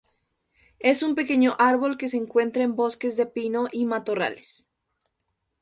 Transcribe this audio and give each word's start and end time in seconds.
Es 0.79 1.03
un 1.03 1.13
pequeño 1.13 1.55
árbol 1.59 1.95
que 1.95 2.09
se 2.09 2.17
encuentra 2.17 2.63
en 2.63 2.75
bosques 2.75 3.15
de 3.17 3.27
pino 3.27 3.67
y 3.71 3.85
matorrales. 3.85 4.67